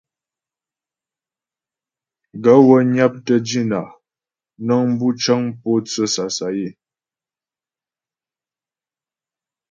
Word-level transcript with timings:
Gaə̂ 2.43 2.59
wə́ 2.67 2.81
nyaptə́ 2.93 3.37
dínà 3.47 3.81
nəŋ 4.65 4.83
bu 4.97 5.07
cəŋ 5.21 5.41
mpótsə́ 5.53 6.07
sasayə́. 6.13 6.71